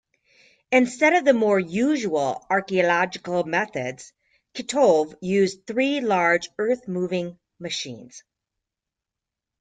[0.71, 4.13] Instead of the more usual archaeological methods,
[4.55, 8.23] Kitov used three large earthmoving machines.